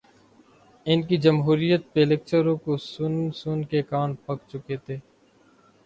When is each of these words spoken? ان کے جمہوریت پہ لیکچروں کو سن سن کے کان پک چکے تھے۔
ان 0.85 1.01
کے 1.07 1.17
جمہوریت 1.17 1.83
پہ 1.93 1.99
لیکچروں 2.01 2.55
کو 2.57 2.77
سن 2.85 3.13
سن 3.33 3.63
کے 3.63 3.81
کان 3.81 4.15
پک 4.25 4.39
چکے 4.49 4.77
تھے۔ 4.77 4.97